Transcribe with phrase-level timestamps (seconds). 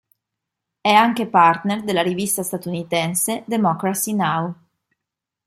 [0.81, 4.55] È anche partner della rivista statunitense Democracy Now.